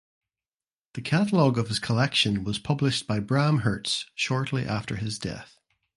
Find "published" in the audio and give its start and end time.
2.57-3.05